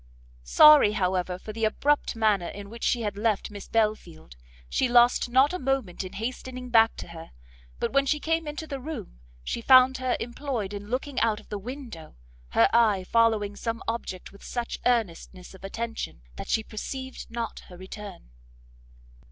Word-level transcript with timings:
Sorry, 0.41 0.93
however, 0.93 1.37
for 1.37 1.53
the 1.53 1.63
abrupt 1.63 2.15
manner 2.15 2.47
in 2.47 2.71
which 2.71 2.83
she 2.83 3.03
had 3.03 3.15
left 3.17 3.51
Miss 3.51 3.67
Belfield, 3.67 4.35
she 4.67 4.89
lost 4.89 5.29
not 5.29 5.53
a 5.53 5.59
moment 5.59 6.03
in 6.03 6.13
hastening 6.13 6.69
back 6.71 6.95
to 6.95 7.09
her; 7.09 7.33
but 7.79 7.93
when 7.93 8.07
she 8.07 8.19
came 8.19 8.47
into 8.47 8.65
the 8.65 8.79
room, 8.79 9.19
she 9.43 9.61
found 9.61 9.97
her 9.99 10.17
employed 10.19 10.73
in 10.73 10.87
looking 10.87 11.19
out 11.19 11.39
of 11.39 11.49
the 11.49 11.59
window, 11.59 12.15
her 12.49 12.67
eye 12.73 13.03
following 13.03 13.55
some 13.55 13.83
object 13.87 14.31
with 14.31 14.43
such 14.43 14.79
earnestness 14.87 15.53
of 15.53 15.63
attention, 15.63 16.23
that 16.35 16.49
she 16.49 16.63
perceived 16.63 17.29
not 17.29 17.59
her 17.67 17.77
return. 17.77 18.31